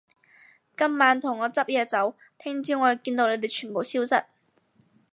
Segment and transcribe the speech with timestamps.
[0.75, 4.25] 今晚同我執嘢走，聽朝我要見到你哋全部消失